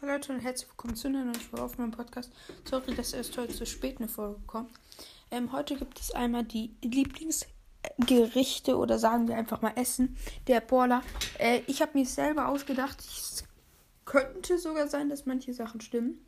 Hallo 0.00 0.12
Leute 0.12 0.32
und 0.32 0.40
herzlich 0.40 0.68
willkommen 0.68 0.96
zu 0.96 1.08
einer 1.08 1.24
neuen 1.24 1.38
auf 1.58 1.78
meinem 1.78 1.92
Podcast. 1.92 2.32
Sorry, 2.68 2.94
dass 2.94 3.12
erst 3.12 3.38
heute 3.38 3.54
zu 3.54 3.64
spät 3.64 3.98
eine 3.98 4.08
Folge 4.08 4.40
kommt. 4.46 4.70
Ähm, 5.30 5.52
heute 5.52 5.76
gibt 5.76 6.00
es 6.00 6.10
einmal 6.10 6.44
die 6.44 6.74
Lieblingsgerichte 6.82 8.76
oder 8.76 8.98
sagen 8.98 9.28
wir 9.28 9.36
einfach 9.36 9.62
mal 9.62 9.72
Essen 9.76 10.16
der 10.46 10.60
Borla. 10.60 11.02
Äh, 11.38 11.60
ich 11.68 11.80
habe 11.80 11.96
mir 11.96 12.04
selber 12.06 12.48
ausgedacht, 12.48 13.00
es 13.00 13.44
könnte 14.04 14.58
sogar 14.58 14.88
sein, 14.88 15.08
dass 15.08 15.26
manche 15.26 15.54
Sachen 15.54 15.80
stimmen. 15.80 16.18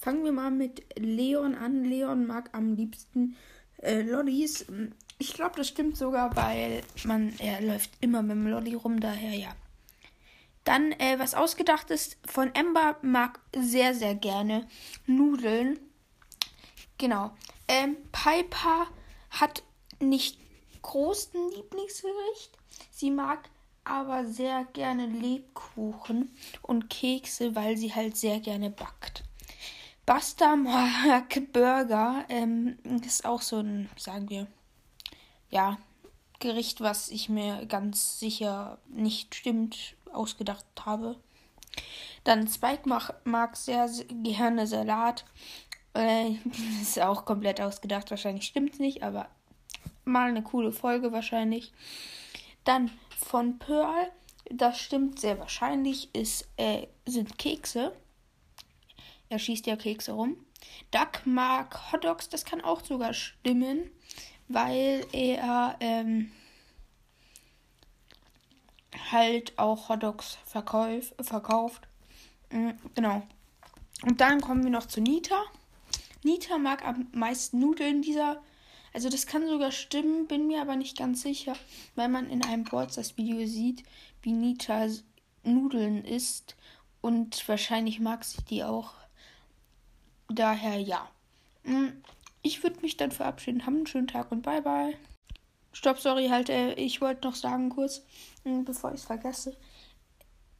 Fangen 0.00 0.24
wir 0.24 0.32
mal 0.32 0.50
mit 0.50 0.82
Leon 0.98 1.54
an. 1.54 1.84
Leon 1.84 2.26
mag 2.26 2.48
am 2.52 2.74
liebsten 2.74 3.36
äh, 3.76 4.02
Lollis. 4.02 4.66
Ich 5.18 5.34
glaube, 5.34 5.56
das 5.56 5.68
stimmt 5.68 5.96
sogar, 5.96 6.34
weil 6.34 6.82
man 7.04 7.32
er 7.38 7.60
läuft 7.60 7.90
immer 8.00 8.22
mit 8.22 8.32
dem 8.32 8.48
Lolli 8.48 8.74
rum, 8.74 8.98
daher 8.98 9.34
ja. 9.34 9.54
Dann, 10.64 10.92
äh, 10.92 11.18
was 11.18 11.34
ausgedacht 11.34 11.90
ist, 11.90 12.16
von 12.24 12.54
Ember 12.54 12.96
mag 13.02 13.40
sehr, 13.54 13.94
sehr 13.94 14.14
gerne 14.14 14.68
Nudeln. 15.06 15.78
Genau. 16.98 17.32
Ähm, 17.68 17.96
Piper 18.12 18.86
hat 19.30 19.62
nicht 19.98 20.38
großen 20.82 21.50
Lieblingsgericht. 21.50 22.56
Sie 22.90 23.10
mag 23.10 23.48
aber 23.84 24.26
sehr 24.26 24.64
gerne 24.72 25.06
Lebkuchen 25.06 26.30
und 26.62 26.88
Kekse, 26.88 27.56
weil 27.56 27.76
sie 27.76 27.94
halt 27.94 28.16
sehr 28.16 28.38
gerne 28.38 28.70
backt. 28.70 29.24
Basta 30.06 30.56
mag 30.56 31.52
Burger. 31.52 32.24
Ähm, 32.28 32.78
ist 33.04 33.24
auch 33.24 33.42
so 33.42 33.58
ein, 33.58 33.88
sagen 33.96 34.28
wir, 34.30 34.46
ja, 35.50 35.78
Gericht, 36.42 36.80
was 36.80 37.08
ich 37.08 37.28
mir 37.28 37.64
ganz 37.66 38.18
sicher 38.18 38.78
nicht 38.88 39.34
stimmt, 39.34 39.94
ausgedacht 40.12 40.66
habe. 40.84 41.16
Dann 42.24 42.48
Spike 42.48 42.88
mag, 42.88 43.14
mag 43.24 43.56
sehr, 43.56 43.88
sehr 43.88 44.04
gerne 44.06 44.66
Salat. 44.66 45.24
Äh, 45.94 46.32
ist 46.82 47.00
auch 47.00 47.24
komplett 47.24 47.60
ausgedacht. 47.60 48.10
Wahrscheinlich 48.10 48.44
stimmt 48.44 48.74
es 48.74 48.78
nicht, 48.80 49.02
aber 49.02 49.28
mal 50.04 50.28
eine 50.28 50.42
coole 50.42 50.72
Folge 50.72 51.12
wahrscheinlich. 51.12 51.72
Dann 52.64 52.90
von 53.16 53.58
Pearl, 53.58 54.10
das 54.50 54.80
stimmt 54.80 55.20
sehr 55.20 55.38
wahrscheinlich, 55.38 56.12
ist, 56.12 56.48
äh, 56.56 56.88
sind 57.06 57.38
Kekse. 57.38 57.96
Er 59.28 59.38
schießt 59.38 59.66
ja 59.66 59.76
Kekse 59.76 60.12
rum. 60.12 60.36
Duck 60.90 61.24
mag 61.24 61.92
Hotdogs, 61.92 62.28
das 62.28 62.44
kann 62.44 62.60
auch 62.60 62.84
sogar 62.84 63.14
stimmen, 63.14 63.90
weil 64.52 65.06
er 65.12 65.76
ähm, 65.80 66.30
halt 69.10 69.58
auch 69.58 69.88
Hotdogs 69.88 70.38
verkauf, 70.44 71.14
verkauft. 71.20 71.88
Mhm, 72.50 72.74
genau. 72.94 73.22
Und 74.02 74.20
dann 74.20 74.40
kommen 74.40 74.64
wir 74.64 74.70
noch 74.70 74.86
zu 74.86 75.00
Nita. 75.00 75.44
Nita 76.22 76.58
mag 76.58 76.84
am 76.84 77.08
meisten 77.12 77.58
Nudeln 77.58 78.02
dieser. 78.02 78.42
Also 78.92 79.08
das 79.08 79.26
kann 79.26 79.48
sogar 79.48 79.72
stimmen, 79.72 80.26
bin 80.26 80.46
mir 80.46 80.60
aber 80.60 80.76
nicht 80.76 80.98
ganz 80.98 81.22
sicher, 81.22 81.54
weil 81.94 82.08
man 82.08 82.28
in 82.28 82.44
einem 82.44 82.64
Boards 82.64 82.96
das 82.96 83.16
Video 83.16 83.46
sieht, 83.46 83.84
wie 84.20 84.32
Nita 84.32 84.86
Nudeln 85.44 86.04
isst. 86.04 86.56
Und 87.00 87.48
wahrscheinlich 87.48 88.00
mag 88.00 88.24
sie 88.24 88.42
die 88.44 88.62
auch. 88.62 88.92
Daher 90.28 90.78
ja. 90.78 91.08
Ich 92.42 92.62
würde 92.62 92.80
mich 92.80 92.96
dann 92.96 93.12
verabschieden. 93.12 93.66
Haben 93.66 93.76
einen 93.76 93.86
schönen 93.86 94.08
Tag 94.08 94.32
und 94.32 94.42
bye 94.42 94.62
bye. 94.62 94.94
Stopp, 95.72 95.98
sorry, 95.98 96.28
halt, 96.28 96.50
äh, 96.50 96.74
ich 96.74 97.00
wollte 97.00 97.26
noch 97.26 97.34
sagen 97.34 97.70
kurz, 97.70 98.02
äh, 98.44 98.62
bevor 98.62 98.90
ich 98.90 99.00
es 99.00 99.06
vergesse. 99.06 99.56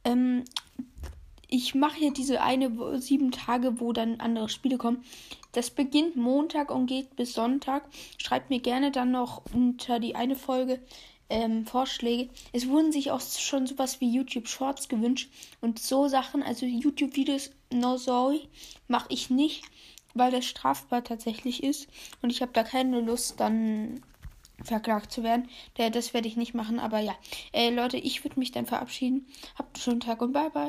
Ähm, 0.03 0.43
ich 1.47 1.75
mache 1.75 1.97
hier 1.97 2.11
diese 2.11 2.41
eine 2.41 2.99
sieben 2.99 3.31
Tage, 3.31 3.79
wo 3.79 3.93
dann 3.93 4.19
andere 4.19 4.49
Spiele 4.49 4.77
kommen. 4.77 5.03
Das 5.51 5.69
beginnt 5.69 6.15
Montag 6.15 6.71
und 6.71 6.87
geht 6.87 7.15
bis 7.15 7.33
Sonntag. 7.33 7.87
Schreibt 8.17 8.49
mir 8.49 8.59
gerne 8.59 8.91
dann 8.91 9.11
noch 9.11 9.43
unter 9.53 9.99
die 9.99 10.15
eine 10.15 10.35
Folge 10.35 10.79
ähm, 11.29 11.65
Vorschläge. 11.65 12.29
Es 12.53 12.67
wurden 12.67 12.91
sich 12.91 13.11
auch 13.11 13.21
schon 13.21 13.67
sowas 13.67 14.01
wie 14.01 14.11
YouTube 14.11 14.47
Shorts 14.47 14.89
gewünscht 14.89 15.31
und 15.61 15.79
so 15.79 16.07
Sachen, 16.07 16.41
also 16.41 16.65
YouTube 16.65 17.15
Videos 17.15 17.51
no 17.71 17.97
sorry, 17.97 18.47
mache 18.87 19.07
ich 19.09 19.29
nicht, 19.29 19.63
weil 20.13 20.31
das 20.31 20.45
strafbar 20.45 21.03
tatsächlich 21.03 21.63
ist 21.63 21.87
und 22.21 22.29
ich 22.29 22.41
habe 22.41 22.51
da 22.53 22.63
keine 22.63 22.99
Lust 22.99 23.39
dann 23.39 24.01
verklagt 24.63 25.11
zu 25.11 25.23
werden. 25.23 25.49
Das 25.75 26.13
werde 26.13 26.27
ich 26.27 26.37
nicht 26.37 26.53
machen, 26.53 26.79
aber 26.79 26.99
ja. 26.99 27.15
Äh, 27.51 27.69
Leute, 27.69 27.97
ich 27.97 28.23
würde 28.23 28.39
mich 28.39 28.51
dann 28.51 28.65
verabschieden. 28.65 29.27
Habt 29.57 29.75
einen 29.75 29.81
schönen 29.83 29.99
Tag 29.99 30.21
und 30.21 30.33
bye 30.33 30.49
bye. 30.49 30.61